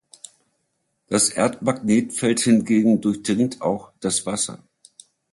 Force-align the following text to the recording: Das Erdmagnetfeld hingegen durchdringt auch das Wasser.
Das 1.09 1.29
Erdmagnetfeld 1.29 2.39
hingegen 2.39 3.01
durchdringt 3.01 3.61
auch 3.61 3.91
das 3.99 4.25
Wasser. 4.25 4.63